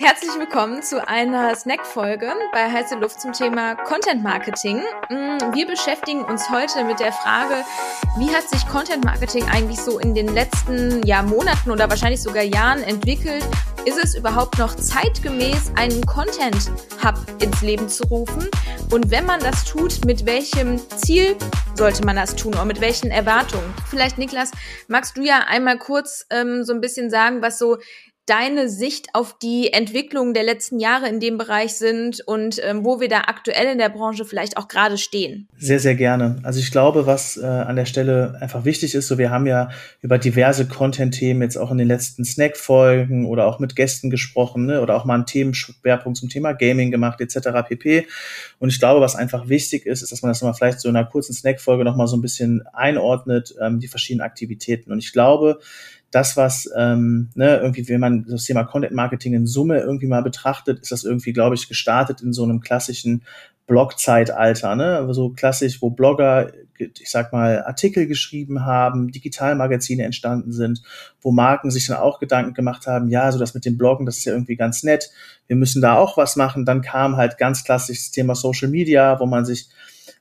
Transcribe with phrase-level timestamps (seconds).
[0.00, 4.76] Herzlich willkommen zu einer Snack-Folge bei Heiße Luft zum Thema Content Marketing.
[5.10, 7.64] Mm, wir beschäftigen uns heute mit der Frage,
[8.16, 12.44] wie hat sich Content Marketing eigentlich so in den letzten ja, Monaten oder wahrscheinlich sogar
[12.44, 13.44] Jahren entwickelt?
[13.86, 16.70] Ist es überhaupt noch zeitgemäß, einen Content
[17.02, 18.48] Hub ins Leben zu rufen?
[18.92, 21.36] Und wenn man das tut, mit welchem Ziel
[21.74, 23.74] sollte man das tun oder mit welchen Erwartungen?
[23.88, 24.50] Vielleicht, Niklas,
[24.86, 27.78] magst du ja einmal kurz ähm, so ein bisschen sagen, was so
[28.28, 33.00] deine Sicht auf die Entwicklung der letzten Jahre in dem Bereich sind und ähm, wo
[33.00, 35.48] wir da aktuell in der Branche vielleicht auch gerade stehen.
[35.58, 36.36] Sehr, sehr gerne.
[36.42, 39.70] Also ich glaube, was äh, an der Stelle einfach wichtig ist, so wir haben ja
[40.00, 44.80] über diverse Content-Themen jetzt auch in den letzten Snack-Folgen oder auch mit Gästen gesprochen ne,
[44.80, 47.48] oder auch mal einen Themenschwerpunkt zum Thema Gaming gemacht etc.
[47.66, 48.06] pp.
[48.58, 50.96] Und ich glaube, was einfach wichtig ist, ist, dass man das nochmal vielleicht so in
[50.96, 54.92] einer kurzen Snack-Folge nochmal so ein bisschen einordnet, ähm, die verschiedenen Aktivitäten.
[54.92, 55.60] Und ich glaube,
[56.10, 60.22] das, was ähm, ne, irgendwie, wenn man das Thema Content Marketing in Summe irgendwie mal
[60.22, 63.22] betrachtet, ist das irgendwie, glaube ich, gestartet in so einem klassischen
[63.66, 65.06] Blog-Zeitalter, ne?
[65.12, 70.82] So klassisch, wo Blogger, ich sag mal, Artikel geschrieben haben, Digitalmagazine entstanden sind,
[71.20, 74.16] wo Marken sich dann auch Gedanken gemacht haben, ja, so das mit dem Bloggen, das
[74.16, 75.10] ist ja irgendwie ganz nett,
[75.46, 76.64] wir müssen da auch was machen.
[76.64, 79.68] Dann kam halt ganz klassisch das Thema Social Media, wo man sich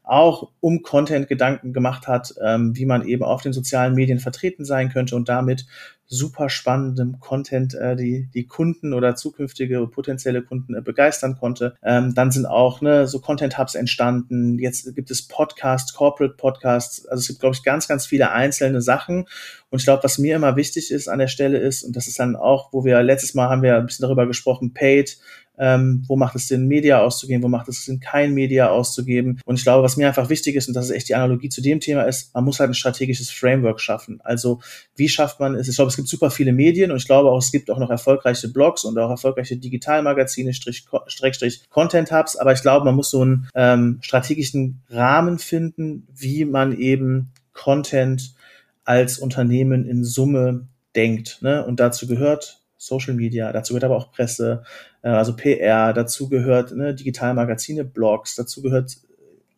[0.08, 4.66] auch um Content Gedanken gemacht hat, ähm, wie man eben auf den sozialen Medien vertreten
[4.66, 5.66] sein könnte und damit
[6.08, 11.76] super spannendem Content äh, die, die Kunden oder zukünftige potenzielle Kunden äh, begeistern konnte.
[11.84, 14.58] Ähm, dann sind auch ne, so Content-Hubs entstanden.
[14.58, 17.06] Jetzt gibt es Podcasts, Corporate Podcasts.
[17.08, 19.28] Also es gibt, glaube ich, ganz, ganz viele einzelne Sachen.
[19.70, 22.20] Und ich glaube, was mir immer wichtig ist an der Stelle ist, und das ist
[22.20, 25.18] dann auch, wo wir letztes Mal haben wir ein bisschen darüber gesprochen, Paid,
[25.58, 29.40] ähm, wo macht es Sinn, Media auszugeben, wo macht es Sinn, kein Media auszugeben.
[29.46, 31.62] Und ich glaube, was mir einfach wichtig ist, und das ist echt die Analogie zu
[31.62, 34.20] dem Thema, ist, man muss halt ein strategisches Framework schaffen.
[34.24, 34.60] Also
[34.96, 35.68] wie schafft man es?
[35.68, 37.90] Ich glaube, es gibt super viele Medien und ich glaube auch, es gibt auch noch
[37.90, 43.22] erfolgreiche Blogs und auch erfolgreiche Digitalmagazine, Strich, Strich Content-Hubs, aber ich glaube, man muss so
[43.22, 48.36] einen ähm, strategischen Rahmen finden, wie man eben Content
[48.84, 51.40] als Unternehmen in Summe denkt.
[51.42, 51.66] Ne?
[51.66, 54.64] Und dazu gehört Social Media, dazu gehört aber auch Presse,
[55.04, 58.98] äh, also PR, dazu gehört ne, Digitalmagazine, Blogs, dazu gehört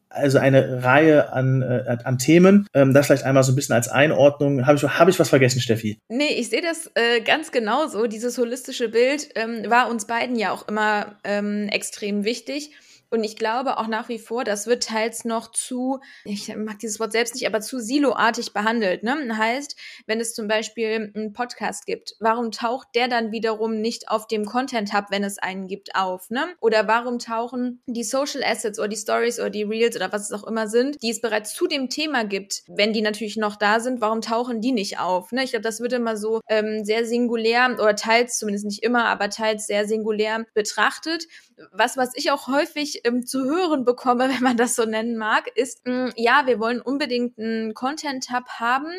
[0.09, 2.68] also eine Reihe an, äh, an Themen.
[2.73, 4.66] Ähm, das vielleicht einmal so ein bisschen als Einordnung.
[4.66, 6.00] Habe ich, hab ich was vergessen, Steffi?
[6.09, 8.07] Nee, ich sehe das äh, ganz genauso.
[8.07, 12.72] Dieses holistische Bild ähm, war uns beiden ja auch immer ähm, extrem wichtig.
[13.12, 17.00] Und ich glaube auch nach wie vor, das wird teils noch zu, ich mag dieses
[17.00, 19.03] Wort selbst nicht, aber zu siloartig behandelt.
[19.03, 19.18] Ne?
[19.36, 19.75] Heißt,
[20.06, 24.46] wenn es zum Beispiel einen Podcast gibt, warum taucht der dann wiederum nicht auf dem
[24.46, 26.30] Content Hub, wenn es einen gibt, auf?
[26.30, 26.46] Ne?
[26.59, 30.31] Oder warum tauchen die Social Assets oder die Stories oder die Reels oder was es
[30.31, 33.80] auch immer sind, die es bereits zu dem Thema gibt, wenn die natürlich noch da
[33.80, 35.31] sind, warum tauchen die nicht auf?
[35.31, 35.44] Ne?
[35.44, 39.30] Ich glaube, das wird immer so ähm, sehr singulär oder teils, zumindest nicht immer, aber
[39.30, 41.25] teils sehr singulär betrachtet.
[41.74, 45.48] Was, was ich auch häufig ähm, zu hören bekomme, wenn man das so nennen mag,
[45.56, 48.92] ist, mh, mm, ja, wir wollen unbedingt einen Content-Hub haben,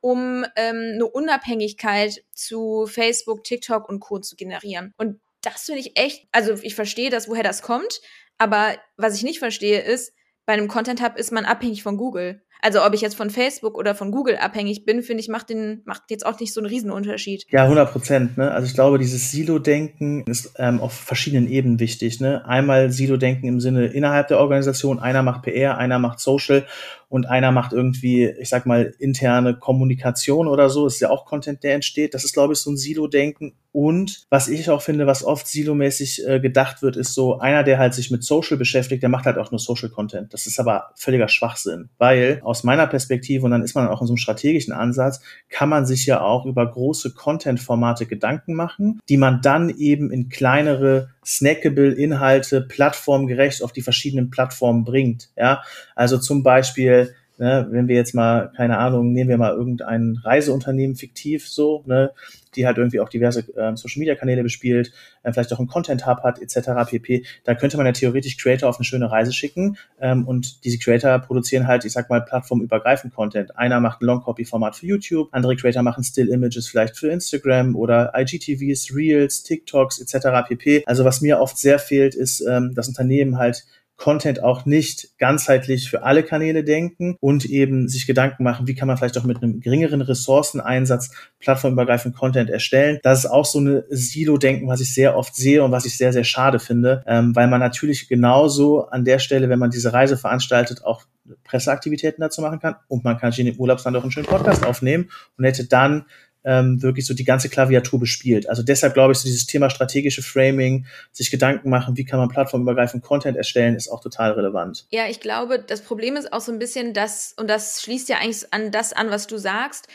[0.00, 4.18] um ähm, eine Unabhängigkeit zu Facebook, TikTok und Co.
[4.18, 4.92] zu generieren.
[4.96, 8.00] Und das finde ich echt, also ich verstehe das, woher das kommt,
[8.38, 10.12] aber was ich nicht verstehe ist,
[10.46, 12.42] bei einem Content Hub ist man abhängig von Google.
[12.62, 15.82] Also ob ich jetzt von Facebook oder von Google abhängig bin, finde ich, macht, den,
[15.84, 17.46] macht jetzt auch nicht so einen Riesenunterschied.
[17.50, 18.38] Ja, 100 Prozent.
[18.38, 18.52] Ne?
[18.52, 22.20] Also ich glaube, dieses Silo-Denken ist ähm, auf verschiedenen Ebenen wichtig.
[22.20, 22.46] Ne?
[22.46, 25.00] Einmal Silo-Denken im Sinne innerhalb der Organisation.
[25.00, 26.64] Einer macht PR, einer macht Social
[27.12, 30.86] und einer macht irgendwie, ich sag mal, interne Kommunikation oder so.
[30.86, 32.14] Ist ja auch Content, der entsteht.
[32.14, 33.52] Das ist, glaube ich, so ein Silo-Denken.
[33.70, 37.78] Und was ich auch finde, was oft silomäßig äh, gedacht wird, ist so, einer, der
[37.78, 40.32] halt sich mit Social beschäftigt, der macht halt auch nur Social-Content.
[40.32, 44.06] Das ist aber völliger Schwachsinn, weil aus meiner Perspektive, und dann ist man auch in
[44.06, 45.20] so einem strategischen Ansatz,
[45.50, 50.30] kann man sich ja auch über große Content-Formate Gedanken machen, die man dann eben in
[50.30, 55.30] kleinere snackable Inhalte plattformgerecht auf die verschiedenen Plattformen bringt.
[55.36, 55.62] Ja,
[55.94, 60.94] also zum Beispiel, ne, wenn wir jetzt mal, keine Ahnung, nehmen wir mal irgendein Reiseunternehmen
[60.94, 62.12] fiktiv so, ne,
[62.54, 64.92] die halt irgendwie auch diverse äh, Social Media Kanäle bespielt,
[65.24, 66.88] äh, vielleicht auch einen Content Hub hat, etc.
[66.88, 67.24] pp.
[67.42, 71.18] Da könnte man ja theoretisch Creator auf eine schöne Reise schicken ähm, und diese Creator
[71.18, 73.58] produzieren halt, ich sag mal, plattformübergreifend Content.
[73.58, 77.08] Einer macht ein Long Copy Format für YouTube, andere Creator machen Still Images vielleicht für
[77.08, 80.46] Instagram oder IGTVs, Reels, TikToks etc.
[80.46, 80.84] pp.
[80.86, 83.64] Also was mir oft sehr fehlt, ist, ähm, das Unternehmen halt
[83.96, 88.88] Content auch nicht ganzheitlich für alle Kanäle denken und eben sich Gedanken machen, wie kann
[88.88, 92.98] man vielleicht auch mit einem geringeren Ressourceneinsatz plattformübergreifend Content erstellen.
[93.02, 96.12] Das ist auch so eine Silo-Denken, was ich sehr oft sehe und was ich sehr,
[96.12, 100.16] sehr schade finde, ähm, weil man natürlich genauso an der Stelle, wenn man diese Reise
[100.16, 101.04] veranstaltet, auch
[101.44, 104.66] Presseaktivitäten dazu machen kann und man kann sich in den Urlaubsland auch einen schönen Podcast
[104.66, 106.06] aufnehmen und hätte dann
[106.44, 108.48] ähm, wirklich so die ganze Klaviatur bespielt.
[108.48, 112.28] Also deshalb glaube ich, so dieses Thema strategische Framing, sich Gedanken machen, wie kann man
[112.28, 114.86] plattformübergreifend Content erstellen, ist auch total relevant.
[114.90, 118.18] Ja, ich glaube, das Problem ist auch so ein bisschen das, und das schließt ja
[118.18, 119.88] eigentlich an das an, was du sagst,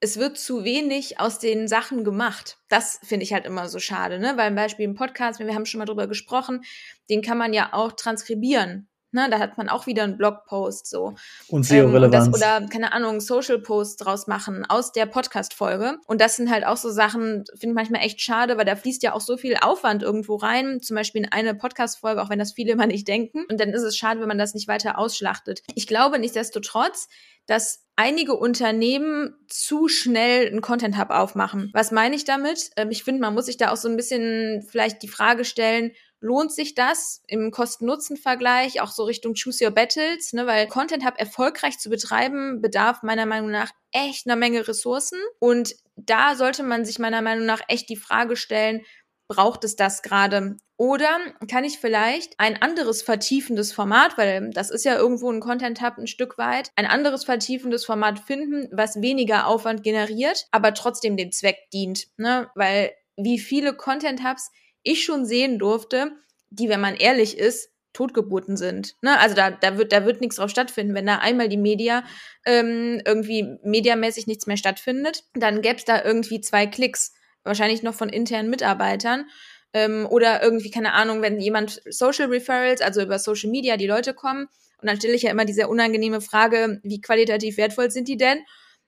[0.00, 2.58] es wird zu wenig aus den Sachen gemacht.
[2.68, 4.32] Das finde ich halt immer so schade, ne?
[4.36, 6.62] Weil zum Beispiel im Podcast, wir haben schon mal drüber gesprochen,
[7.10, 8.88] den kann man ja auch transkribieren.
[9.12, 11.14] Ne, da hat man auch wieder einen Blogpost so.
[11.48, 12.28] Und SEO-Relevanz.
[12.28, 15.98] Ähm, oder, keine Ahnung, Social-Posts draus machen aus der Podcast-Folge.
[16.06, 19.02] Und das sind halt auch so Sachen, finde ich manchmal echt schade, weil da fließt
[19.02, 22.52] ja auch so viel Aufwand irgendwo rein, zum Beispiel in eine Podcast-Folge, auch wenn das
[22.52, 23.44] viele immer nicht denken.
[23.50, 25.62] Und dann ist es schade, wenn man das nicht weiter ausschlachtet.
[25.74, 27.08] Ich glaube nichtsdestotrotz,
[27.46, 31.70] dass einige Unternehmen zu schnell einen Content Hub aufmachen.
[31.74, 32.70] Was meine ich damit?
[32.76, 35.90] Ähm, ich finde, man muss sich da auch so ein bisschen vielleicht die Frage stellen,
[36.20, 41.14] lohnt sich das im Kosten-Nutzen-Vergleich auch so Richtung Choose Your Battles, ne, weil Content Hub
[41.18, 46.84] erfolgreich zu betreiben bedarf meiner Meinung nach echt einer Menge Ressourcen und da sollte man
[46.84, 48.82] sich meiner Meinung nach echt die Frage stellen,
[49.28, 50.56] braucht es das gerade?
[50.76, 51.18] Oder
[51.48, 55.98] kann ich vielleicht ein anderes vertiefendes Format, weil das ist ja irgendwo ein Content Hub
[55.98, 61.32] ein Stück weit, ein anderes vertiefendes Format finden, was weniger Aufwand generiert, aber trotzdem dem
[61.32, 62.50] Zweck dient, ne?
[62.54, 64.50] Weil wie viele Content Hubs
[64.82, 66.12] ich schon sehen durfte,
[66.50, 68.96] die, wenn man ehrlich ist, Totgeburten sind.
[69.02, 69.18] Ne?
[69.18, 70.94] Also da, da wird, da wird nichts drauf stattfinden.
[70.94, 72.04] Wenn da einmal die Media
[72.46, 77.12] ähm, irgendwie mediamäßig nichts mehr stattfindet, dann gäbe es da irgendwie zwei Klicks,
[77.42, 79.26] wahrscheinlich noch von internen Mitarbeitern.
[79.72, 84.14] Ähm, oder irgendwie, keine Ahnung, wenn jemand Social Referrals, also über Social Media die Leute
[84.14, 84.48] kommen,
[84.80, 88.38] und dann stelle ich ja immer diese unangenehme Frage, wie qualitativ wertvoll sind die denn?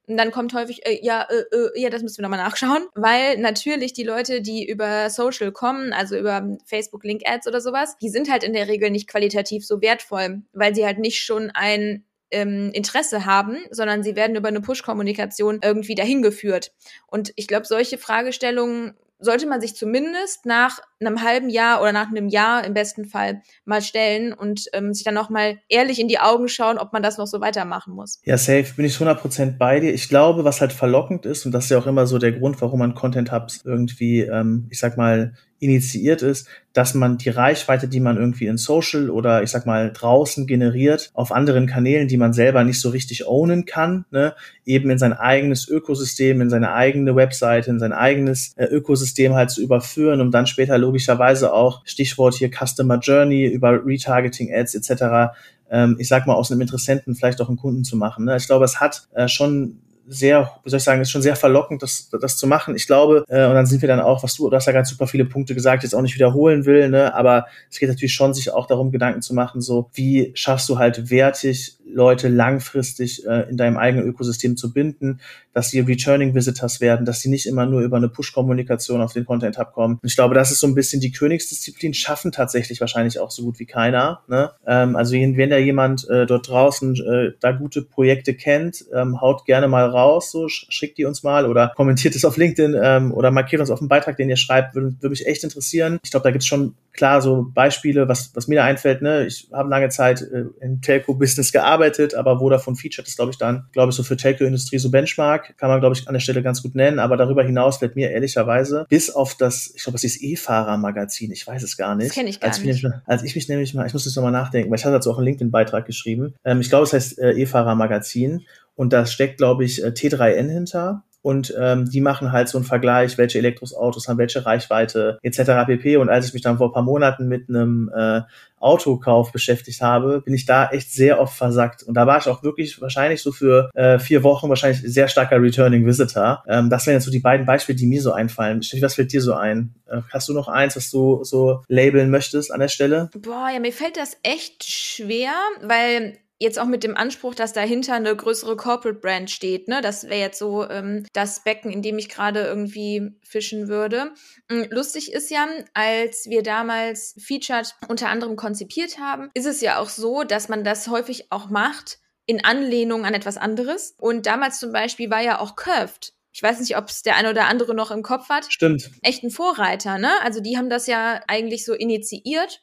[0.06, 3.38] Und dann kommt häufig, äh, ja, äh, äh, ja, das müssen wir nochmal nachschauen, weil
[3.38, 8.08] natürlich die Leute, die über Social kommen, also über Facebook Link Ads oder sowas, die
[8.08, 12.04] sind halt in der Regel nicht qualitativ so wertvoll, weil sie halt nicht schon ein
[12.32, 16.72] ähm, Interesse haben, sondern sie werden über eine Push-Kommunikation irgendwie dahin geführt.
[17.06, 22.08] Und ich glaube, solche Fragestellungen sollte man sich zumindest nach einem halben Jahr oder nach
[22.08, 26.08] einem Jahr im besten Fall mal stellen und ähm, sich dann noch mal ehrlich in
[26.08, 28.20] die Augen schauen, ob man das noch so weitermachen muss.
[28.24, 29.94] Ja, safe, bin ich 100% bei dir.
[29.94, 32.60] Ich glaube, was halt verlockend ist, und das ist ja auch immer so der Grund,
[32.60, 37.86] warum man Content Hubs irgendwie, ähm, ich sag mal, initiiert ist, dass man die Reichweite,
[37.86, 42.16] die man irgendwie in Social oder ich sag mal draußen generiert, auf anderen Kanälen, die
[42.16, 44.34] man selber nicht so richtig ownen kann, ne,
[44.66, 49.50] eben in sein eigenes Ökosystem, in seine eigene Webseite, in sein eigenes äh, Ökosystem halt
[49.50, 55.32] zu überführen, um dann später logischerweise auch, Stichwort hier Customer Journey, über Retargeting Ads etc.,
[55.70, 58.24] ähm, ich sag mal, aus einem Interessenten vielleicht auch einen Kunden zu machen.
[58.24, 58.36] Ne?
[58.36, 61.82] Ich glaube, es hat äh, schon sehr, wie soll ich sagen, ist schon sehr verlockend,
[61.82, 62.74] das, das zu machen.
[62.74, 64.90] Ich glaube, äh, und dann sind wir dann auch, was du, du hast ja ganz
[64.90, 68.34] super viele Punkte gesagt, jetzt auch nicht wiederholen will, ne, aber es geht natürlich schon,
[68.34, 73.48] sich auch darum, Gedanken zu machen, so, wie schaffst du halt wertig Leute langfristig äh,
[73.50, 75.20] in deinem eigenen Ökosystem zu binden,
[75.52, 79.24] dass sie Returning Visitors werden, dass sie nicht immer nur über eine Push-Kommunikation auf den
[79.24, 79.98] Content Hub kommen.
[80.02, 83.58] Ich glaube, das ist so ein bisschen die Königsdisziplin, schaffen tatsächlich wahrscheinlich auch so gut
[83.58, 84.22] wie keiner.
[84.28, 84.50] Ne?
[84.66, 89.44] Ähm, also wenn da jemand äh, dort draußen äh, da gute Projekte kennt, ähm, haut
[89.44, 93.30] gerne mal raus, so schickt die uns mal oder kommentiert es auf LinkedIn ähm, oder
[93.30, 95.98] markiert uns auf dem Beitrag, den ihr schreibt, würde, würde mich echt interessieren.
[96.02, 99.02] Ich glaube, da gibt es schon klar so Beispiele, was, was mir da einfällt.
[99.02, 99.26] Ne?
[99.26, 103.66] Ich habe lange Zeit äh, im Telco-Business gearbeitet, aber Vodafone featured ist, glaube ich, dann,
[103.72, 106.62] glaube ich, so für Telco-Industrie so Benchmark, kann man, glaube ich, an der Stelle ganz
[106.62, 106.98] gut nennen.
[106.98, 111.46] Aber darüber hinaus fällt mir ehrlicherweise bis auf das, ich glaube, das ist E-Fahrer-Magazin, ich
[111.46, 112.10] weiß es gar nicht.
[112.10, 112.84] Das kenne ich gar als nicht.
[112.84, 115.10] Ich, als ich mich nämlich mal, ich muss das nochmal nachdenken, weil ich hatte dazu
[115.10, 116.34] auch einen LinkedIn-Beitrag geschrieben.
[116.44, 118.42] Ähm, ich glaube, es heißt äh, E-Fahrer-Magazin.
[118.74, 122.64] Und da steckt, glaube ich, äh, T3N hinter und ähm, die machen halt so einen
[122.64, 125.66] Vergleich, welche Elektroautos haben welche Reichweite etc.
[125.66, 125.96] pp.
[125.96, 128.22] Und als ich mich dann vor ein paar Monaten mit einem äh,
[128.58, 131.82] Autokauf beschäftigt habe, bin ich da echt sehr oft versackt.
[131.82, 135.40] Und da war ich auch wirklich wahrscheinlich so für äh, vier Wochen wahrscheinlich sehr starker
[135.40, 136.42] Returning Visitor.
[136.48, 138.62] Ähm, das wären jetzt so die beiden Beispiele, die mir so einfallen.
[138.62, 139.74] Steffi, was fällt dir so ein?
[139.86, 143.10] Äh, hast du noch eins, was du so labeln möchtest an der Stelle?
[143.16, 147.94] Boah, ja, mir fällt das echt schwer, weil jetzt auch mit dem Anspruch, dass dahinter
[147.94, 149.68] eine größere Corporate Brand steht.
[149.68, 149.80] Ne?
[149.80, 154.12] Das wäre jetzt so ähm, das Becken, in dem ich gerade irgendwie fischen würde.
[154.48, 159.78] Mm, lustig ist ja, als wir damals Featured unter anderem konzipiert haben, ist es ja
[159.78, 163.94] auch so, dass man das häufig auch macht in Anlehnung an etwas anderes.
[163.98, 167.28] Und damals zum Beispiel war ja auch Curved ich weiß nicht, ob es der eine
[167.28, 168.50] oder andere noch im Kopf hat.
[168.50, 168.90] Stimmt.
[169.02, 170.10] Echt ein Vorreiter, ne?
[170.22, 172.62] Also die haben das ja eigentlich so initiiert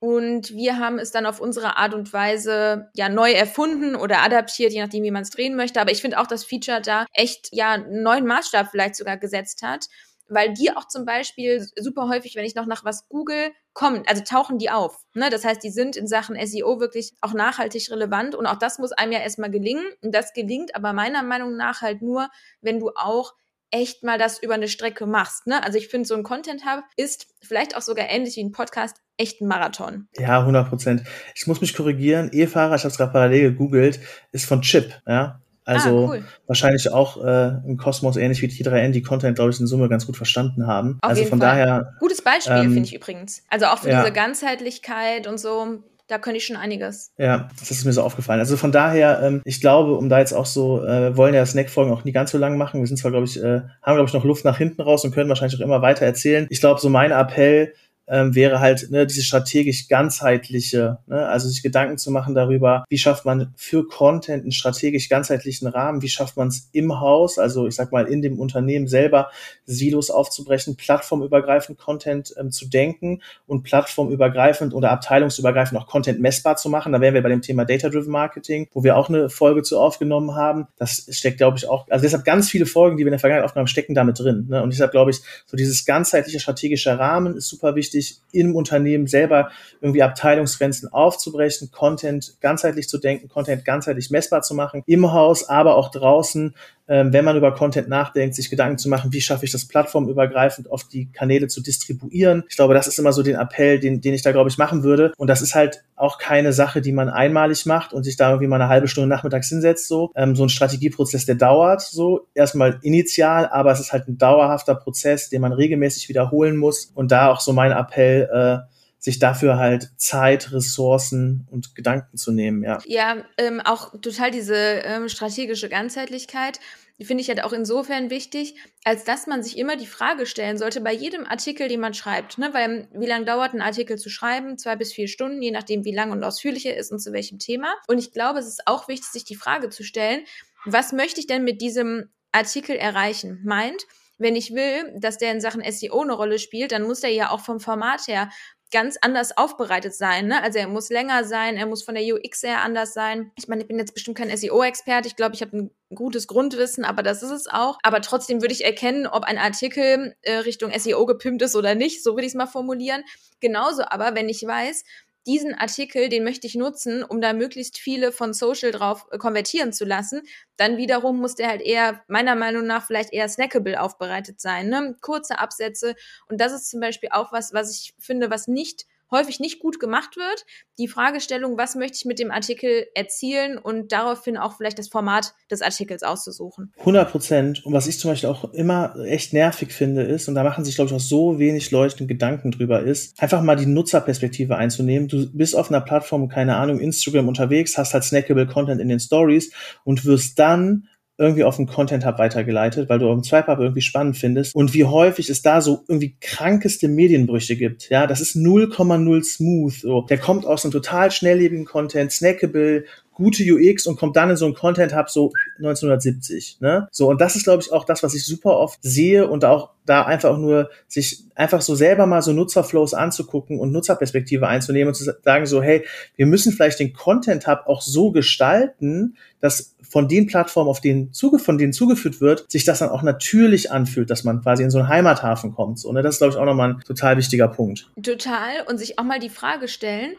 [0.00, 4.72] und wir haben es dann auf unsere Art und Weise ja neu erfunden oder adaptiert,
[4.72, 5.80] je nachdem, wie man es drehen möchte.
[5.80, 9.62] Aber ich finde auch, dass Feature da echt ja einen neuen Maßstab vielleicht sogar gesetzt
[9.62, 9.86] hat,
[10.28, 14.22] weil die auch zum Beispiel super häufig, wenn ich noch nach was google, kommen, also
[14.22, 15.04] tauchen die auf.
[15.14, 15.30] Ne?
[15.30, 18.92] Das heißt, die sind in Sachen SEO wirklich auch nachhaltig relevant und auch das muss
[18.92, 19.86] einem ja erstmal gelingen.
[20.02, 22.28] Und das gelingt aber meiner Meinung nach halt nur,
[22.60, 23.34] wenn du auch
[23.70, 25.46] echt mal das über eine Strecke machst.
[25.46, 25.62] Ne?
[25.62, 28.96] Also ich finde, so ein Content Hub ist vielleicht auch sogar ähnlich wie ein Podcast
[29.18, 30.08] echt ein Marathon.
[30.16, 31.02] Ja, 100 Prozent.
[31.34, 32.30] Ich muss mich korrigieren.
[32.32, 34.00] E-Fahrer, ich habe es gerade parallel gegoogelt,
[34.32, 34.94] ist von Chip.
[35.06, 36.24] Ja, also ah, cool.
[36.46, 40.06] wahrscheinlich auch äh, im Kosmos ähnlich wie T3N, die Content, glaube ich, in Summe ganz
[40.06, 40.98] gut verstanden haben.
[41.02, 41.48] Auf also von Fall.
[41.50, 41.92] daher.
[42.00, 43.42] Gutes Beispiel, ähm, finde ich übrigens.
[43.50, 44.00] Also auch für ja.
[44.00, 47.12] diese Ganzheitlichkeit und so da könnte ich schon einiges.
[47.18, 48.40] Ja, das ist mir so aufgefallen.
[48.40, 51.92] Also von daher, ähm, ich glaube, um da jetzt auch so, äh, wollen ja Snack-Folgen
[51.92, 52.80] auch nie ganz so lang machen.
[52.80, 55.12] Wir sind zwar, glaube ich, äh, haben, glaube ich, noch Luft nach hinten raus und
[55.12, 56.46] können wahrscheinlich auch immer weiter erzählen.
[56.48, 57.74] Ich glaube, so mein Appell
[58.08, 62.98] ähm, wäre halt ne, diese strategisch ganzheitliche, ne, also sich Gedanken zu machen darüber, wie
[62.98, 67.66] schafft man für Content einen strategisch ganzheitlichen Rahmen, wie schafft man es im Haus, also
[67.66, 69.30] ich sag mal in dem Unternehmen selber
[69.66, 76.70] Silos aufzubrechen, plattformübergreifend Content ähm, zu denken und plattformübergreifend oder abteilungsübergreifend auch Content messbar zu
[76.70, 76.92] machen.
[76.92, 80.34] Da wären wir bei dem Thema Data-Driven Marketing, wo wir auch eine Folge zu aufgenommen
[80.34, 80.66] haben.
[80.78, 83.44] Das steckt, glaube ich, auch, also deshalb ganz viele Folgen, die wir in der Vergangenheit
[83.44, 84.46] aufgenommen haben, stecken damit drin.
[84.48, 84.62] Ne?
[84.62, 89.06] Und deshalb glaube ich, so dieses ganzheitliche strategische Rahmen ist super wichtig wichtig, im Unternehmen
[89.06, 89.50] selber
[89.80, 95.76] irgendwie Abteilungsgrenzen aufzubrechen, Content ganzheitlich zu denken, Content ganzheitlich messbar zu machen, im Haus, aber
[95.76, 96.54] auch draußen,
[96.88, 100.70] ähm, wenn man über Content nachdenkt, sich Gedanken zu machen, wie schaffe ich das plattformübergreifend
[100.70, 102.44] auf die Kanäle zu distribuieren.
[102.48, 104.82] Ich glaube, das ist immer so den Appell, den, den ich da, glaube ich, machen
[104.82, 105.12] würde.
[105.16, 108.48] Und das ist halt auch keine Sache, die man einmalig macht und sich da irgendwie
[108.48, 109.86] mal eine halbe Stunde nachmittags hinsetzt.
[109.86, 114.16] So, ähm, so ein Strategieprozess, der dauert so erstmal initial, aber es ist halt ein
[114.16, 116.90] dauerhafter Prozess, den man regelmäßig wiederholen muss.
[116.94, 118.77] Und da auch so mein Appell, äh,
[119.08, 122.78] sich dafür halt Zeit, Ressourcen und Gedanken zu nehmen, ja.
[122.84, 126.60] Ja, ähm, auch total diese ähm, strategische Ganzheitlichkeit
[127.00, 130.82] finde ich halt auch insofern wichtig, als dass man sich immer die Frage stellen sollte
[130.82, 132.50] bei jedem Artikel, den man schreibt, ne?
[132.52, 134.58] weil wie lange dauert ein Artikel zu schreiben?
[134.58, 137.38] Zwei bis vier Stunden, je nachdem, wie lang und ausführlich er ist und zu welchem
[137.38, 137.72] Thema.
[137.86, 140.24] Und ich glaube, es ist auch wichtig, sich die Frage zu stellen,
[140.64, 143.40] was möchte ich denn mit diesem Artikel erreichen?
[143.44, 143.86] Meint,
[144.18, 147.30] wenn ich will, dass der in Sachen SEO eine Rolle spielt, dann muss der ja
[147.30, 148.28] auch vom Format her
[148.70, 150.26] ganz anders aufbereitet sein.
[150.26, 150.42] Ne?
[150.42, 153.32] Also er muss länger sein, er muss von der UX her anders sein.
[153.36, 155.08] Ich meine, ich bin jetzt bestimmt kein SEO-Experte.
[155.08, 157.78] Ich glaube, ich habe ein gutes Grundwissen, aber das ist es auch.
[157.82, 162.02] Aber trotzdem würde ich erkennen, ob ein Artikel äh, Richtung SEO gepimpt ist oder nicht.
[162.02, 163.04] So würde ich es mal formulieren.
[163.40, 164.84] Genauso aber, wenn ich weiß,
[165.28, 169.72] diesen Artikel, den möchte ich nutzen, um da möglichst viele von Social drauf äh, konvertieren
[169.72, 170.22] zu lassen.
[170.56, 174.68] Dann wiederum muss der halt eher, meiner Meinung nach, vielleicht eher snackable aufbereitet sein.
[174.68, 174.96] Ne?
[175.00, 175.94] Kurze Absätze.
[176.28, 179.80] Und das ist zum Beispiel auch was, was ich finde, was nicht häufig nicht gut
[179.80, 180.44] gemacht wird.
[180.78, 185.34] Die Fragestellung, was möchte ich mit dem Artikel erzielen und daraufhin auch vielleicht das Format
[185.50, 186.72] des Artikels auszusuchen.
[186.78, 187.66] 100 Prozent.
[187.66, 190.74] Und was ich zum Beispiel auch immer echt nervig finde, ist, und da machen sich,
[190.74, 195.08] glaube ich, auch so wenig Leute Gedanken drüber, ist, einfach mal die Nutzerperspektive einzunehmen.
[195.08, 199.00] Du bist auf einer Plattform, keine Ahnung, Instagram unterwegs, hast halt snackable Content in den
[199.00, 199.52] Stories
[199.84, 200.88] und wirst dann
[201.18, 204.54] irgendwie auf den Content Hub weitergeleitet, weil du auf dem Swipe Hub irgendwie spannend findest
[204.54, 207.90] und wie häufig es da so irgendwie krankeste Medienbrüche gibt.
[207.90, 209.72] Ja, das ist 0,0 smooth.
[209.72, 210.02] So.
[210.02, 212.84] Der kommt aus einem total schnelllebigen Content, snackable,
[213.18, 216.58] gute UX und kommt dann in so einen Content Hub so 1970.
[216.60, 216.88] Ne?
[216.92, 219.70] So, und das ist, glaube ich, auch das, was ich super oft sehe und auch
[219.84, 224.94] da einfach nur sich einfach so selber mal so Nutzerflows anzugucken und Nutzerperspektive einzunehmen und
[224.94, 225.84] zu sagen so, hey,
[226.16, 231.12] wir müssen vielleicht den Content Hub auch so gestalten, dass von den Plattformen, auf denen
[231.12, 234.70] zuge von denen zugeführt wird, sich das dann auch natürlich anfühlt, dass man quasi in
[234.70, 235.78] so einen Heimathafen kommt.
[235.78, 236.02] So, ne?
[236.02, 237.90] Das ist, glaube ich, auch nochmal ein total wichtiger Punkt.
[238.02, 238.66] Total.
[238.68, 240.12] Und sich auch mal die Frage stellen,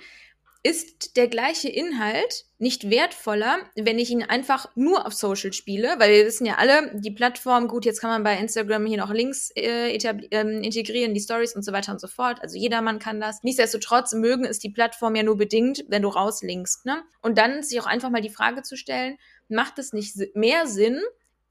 [0.62, 6.12] ist der gleiche Inhalt nicht wertvoller, wenn ich ihn einfach nur auf Social spiele, weil
[6.12, 9.51] wir wissen ja alle, die Plattform, gut, jetzt kann man bei Instagram hier noch Links
[9.56, 9.96] äh,
[10.32, 12.42] ähm, integrieren, die Stories und so weiter und so fort.
[12.42, 13.42] Also jedermann kann das.
[13.44, 16.86] Nichtsdestotrotz mögen es die Plattform ja nur bedingt, wenn du rauslinkst.
[16.86, 17.01] Ne?
[17.22, 21.01] Und dann sich auch einfach mal die Frage zu stellen, macht es nicht mehr Sinn,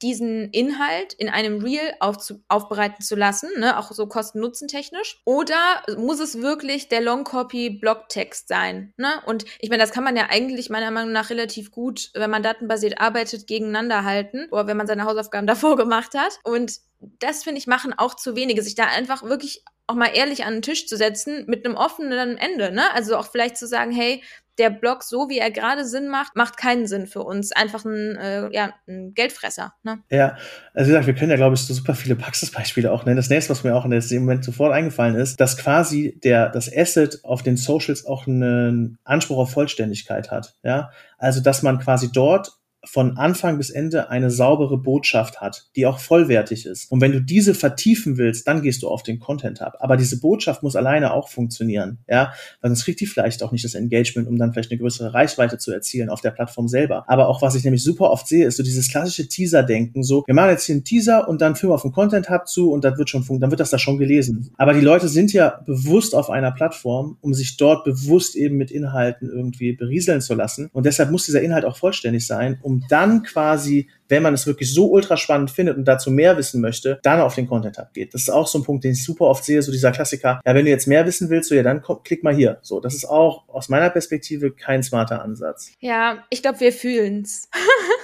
[0.01, 5.21] diesen Inhalt in einem Reel aufzu aufbereiten zu lassen, ne, auch so kosten-nutzen-technisch?
[5.25, 8.93] Oder muss es wirklich der Long-Copy-Blogtext sein?
[8.97, 9.21] Ne?
[9.25, 12.43] Und ich meine, das kann man ja eigentlich meiner Meinung nach relativ gut, wenn man
[12.43, 16.39] datenbasiert arbeitet, gegeneinander halten oder wenn man seine Hausaufgaben davor gemacht hat.
[16.43, 16.79] Und
[17.19, 20.53] das, finde ich, machen auch zu wenige, sich da einfach wirklich auch mal ehrlich an
[20.53, 22.83] den Tisch zu setzen mit einem offenen Ende, ne?
[22.93, 24.21] Also auch vielleicht zu sagen, hey,
[24.59, 27.51] der Blog, so wie er gerade Sinn macht, macht keinen Sinn für uns.
[27.51, 29.73] Einfach ein, äh, ja, ein Geldfresser.
[29.83, 29.99] Ne?
[30.11, 30.37] Ja,
[30.73, 33.15] also wie gesagt, wir können ja, glaube ich, so super viele Praxisbeispiele auch nennen.
[33.15, 36.69] Das nächste, was mir auch in dem Moment sofort eingefallen ist, dass quasi der, das
[36.75, 40.55] Asset auf den Socials auch einen Anspruch auf Vollständigkeit hat.
[40.61, 45.85] Ja, also dass man quasi dort von Anfang bis Ende eine saubere Botschaft hat, die
[45.85, 46.91] auch vollwertig ist.
[46.91, 49.73] Und wenn du diese vertiefen willst, dann gehst du auf den Content Hub.
[49.79, 53.65] Aber diese Botschaft muss alleine auch funktionieren, ja, weil sonst kriegt die vielleicht auch nicht
[53.65, 57.03] das Engagement, um dann vielleicht eine größere Reichweite zu erzielen auf der Plattform selber.
[57.07, 60.35] Aber auch was ich nämlich super oft sehe, ist so dieses klassische Teaser-Denken, so, wir
[60.35, 62.83] machen jetzt hier einen Teaser und dann filmen wir auf den Content Hub zu und
[62.83, 64.51] das wird schon, dann wird das da schon gelesen.
[64.57, 68.71] Aber die Leute sind ja bewusst auf einer Plattform, um sich dort bewusst eben mit
[68.71, 70.69] Inhalten irgendwie berieseln zu lassen.
[70.71, 74.73] Und deshalb muss dieser Inhalt auch vollständig sein, um dann quasi, wenn man es wirklich
[74.73, 78.13] so ultra spannend findet und dazu mehr wissen möchte, dann auf den Content Hub geht.
[78.13, 80.55] Das ist auch so ein Punkt, den ich super oft sehe, so dieser Klassiker, ja,
[80.55, 82.59] wenn du jetzt mehr wissen willst, so ja, dann komm, klick mal hier.
[82.61, 85.71] So, das ist auch aus meiner Perspektive kein smarter Ansatz.
[85.79, 87.49] Ja, ich glaube, wir fühlen's.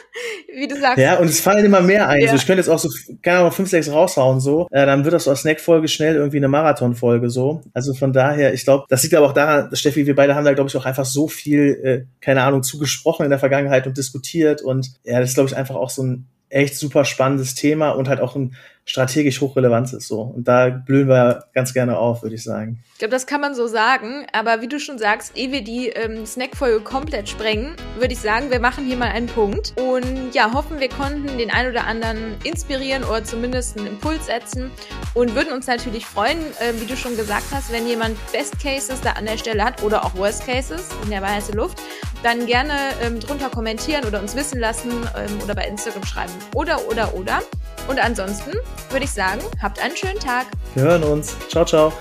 [0.56, 0.98] Wie du sagst.
[0.98, 2.22] Ja, und es fallen immer mehr ein.
[2.22, 2.30] Ja.
[2.30, 2.90] So, ich könnte jetzt auch so,
[3.22, 4.68] keine Ahnung, fünf, sechs raushauen, so.
[4.72, 7.62] Äh, dann wird das aus Snack-Folge schnell irgendwie eine Marathon-Folge, so.
[7.74, 10.54] Also von daher, ich glaube, das liegt aber auch daran, Steffi, wir beide haben da,
[10.54, 14.62] glaube ich, auch einfach so viel, äh, keine Ahnung, zugesprochen in der Vergangenheit und diskutiert
[14.62, 18.08] und ja, das ist, glaube ich, einfach auch so ein echt super spannendes Thema und
[18.08, 20.08] halt auch ein strategisch hochrelevant ist.
[20.08, 20.22] So.
[20.22, 22.84] Und da blühen wir ganz gerne auf, würde ich sagen.
[22.94, 24.26] Ich glaube, das kann man so sagen.
[24.32, 28.52] Aber wie du schon sagst, ehe wir die ähm, Snackfolge komplett sprengen, würde ich sagen,
[28.52, 29.74] wir machen hier mal einen Punkt.
[29.80, 34.70] Und ja, hoffen, wir konnten den einen oder anderen inspirieren oder zumindest einen Impuls setzen.
[35.16, 39.02] Und würden uns natürlich freuen, äh, wie du schon gesagt hast, wenn jemand Best Cases
[39.02, 41.82] da an der Stelle hat oder auch Worst Cases in der weiße Luft,
[42.22, 46.34] dann gerne ähm, drunter kommentieren oder uns wissen lassen ähm, oder bei Instagram schreiben.
[46.54, 47.42] Oder, oder, oder.
[47.88, 48.52] Und ansonsten
[48.90, 50.48] würde ich sagen, habt einen schönen Tag.
[50.74, 51.36] Wir hören uns.
[51.50, 51.94] Ciao, ciao.